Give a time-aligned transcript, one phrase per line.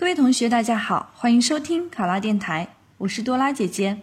[0.00, 3.98] 各位同学，大家好，欢迎收听考拉电台，我是多拉姐姐。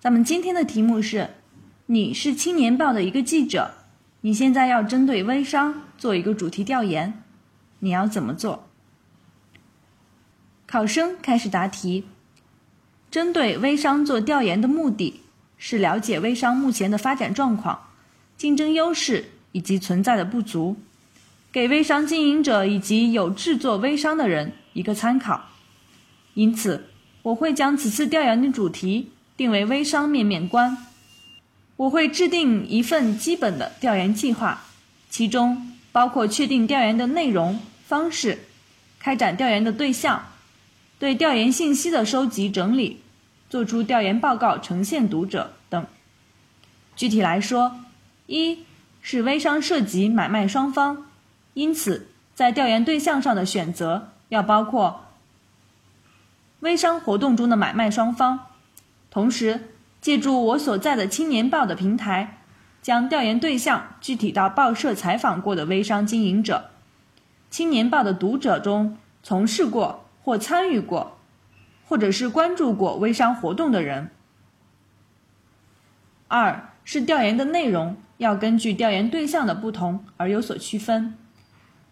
[0.00, 1.34] 咱们今天的题目是：
[1.84, 3.74] 你是青年报的一个记者，
[4.22, 7.22] 你现在要针对微商做一个主题调研，
[7.80, 8.66] 你要怎么做？
[10.66, 12.06] 考生开始答题。
[13.10, 15.20] 针对微商做调研的目的
[15.58, 17.88] 是了解微商目前的发展状况、
[18.38, 20.74] 竞争优势以及存在的不足。
[21.54, 25.50] 给微商经营者以及有制作微商的人一个参考，
[26.34, 26.86] 因此
[27.22, 30.76] 我会将此次调研的主题定为“微商面面观”。
[31.78, 34.64] 我会制定一份基本的调研计划，
[35.08, 38.40] 其中包括确定调研的内容、方式、
[38.98, 40.26] 开展调研的对象、
[40.98, 42.98] 对调研信息的收集整理、
[43.48, 45.86] 做出调研报告呈现读者等。
[46.96, 47.76] 具体来说，
[48.26, 48.58] 一
[49.00, 51.06] 是微商涉及买卖双方。
[51.54, 55.06] 因此，在调研对象上的选择要包括
[56.60, 58.46] 微商活动中的买卖双方，
[59.10, 59.68] 同时
[60.00, 62.38] 借助我所在的《青年报》的平台，
[62.82, 66.70] 将调研对象具体到报社采访过的微商经营者、
[67.54, 71.18] 《青年报》的读者中从事过或参与过，
[71.86, 74.10] 或者是关注过微商活动的人。
[76.26, 81.16] 二是调研的内容要根据调研对象的不同而有所区分。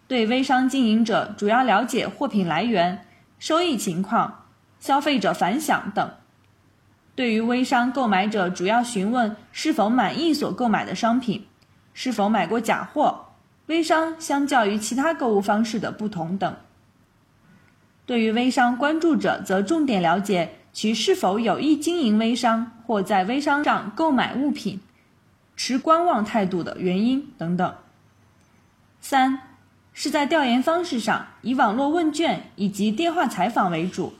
[0.07, 3.05] 对微商经营者主要了解货品来源、
[3.39, 4.45] 收益情况、
[4.79, 6.07] 消费者反响等；
[7.15, 11.47] 对于微商购买者主要询问是否满意所购买的商品，
[11.93, 13.27] 是否买过假货，
[13.67, 16.53] 微商相较于其他购物方式的不同等；
[18.05, 24.81] 对于微商关注者，则重点了解其是否有意经营微商或在微商上购买物品，
[25.55, 27.73] 持观望态度的原因等等。
[28.99, 29.39] 三。
[29.93, 34.13] 是在调研方式上以网络问卷以及电话采访为主，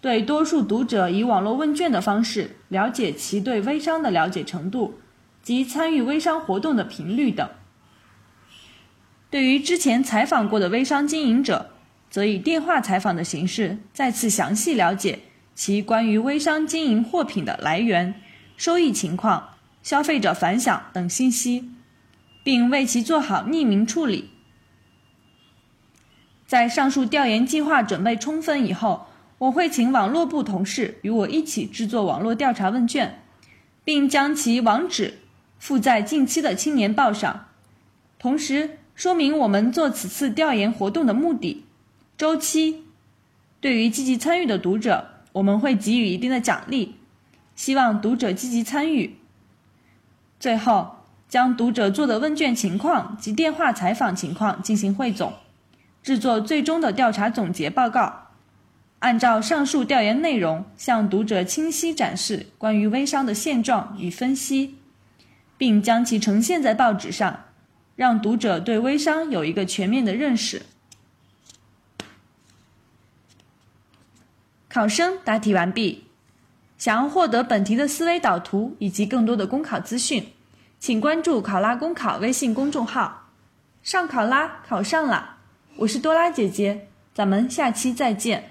[0.00, 4.98] 对多数读者以网络问卷的方式了解其对微商的了解程度
[5.42, 7.48] 及参与微商活动的频率等。
[9.30, 11.70] 对于之前采访过的微商经营者，
[12.08, 15.18] 则以电话采访的形式再次详细了解
[15.54, 18.14] 其关于微商经营货品的来源、
[18.56, 19.50] 收益情况、
[19.82, 21.68] 消费者反响等信息，
[22.42, 24.30] 并为其做好匿名处理。
[26.48, 33.20] 在上述调研计划准备充分以后，我会请网络部同事与我一起制作网络调查问卷，
[33.84, 35.18] 并将其网址
[35.58, 37.48] 附在近期的《青年报》上，
[38.18, 41.66] 同时说明我们做此次调研活动的目的、
[42.16, 42.84] 周期。
[43.60, 46.94] 对于积极参与的读者，我们会给予一定的奖励，
[47.54, 49.16] 希望读者积极参与。
[50.40, 50.96] 最后，
[51.28, 55.34] 将读者做的问卷情况及电话采访情况进行汇总。
[56.02, 58.28] 制作最终的调查总结报告，
[59.00, 64.78] 按照上述调研内容向读者清晰展示关于微商的现状与分析，
[65.56, 67.44] 并将其呈现在报纸上，
[67.94, 70.62] 让读者对微商有一个全面的认识。
[74.68, 76.04] 考生答题完毕。
[76.76, 80.32] 想要获得本题的思维导图以及更多的公考资讯，
[80.78, 83.30] 请关注“考拉公考”微信公众号。
[83.82, 85.37] 上考拉考上了。
[85.78, 88.50] 我是多拉姐姐，咱们下期再见。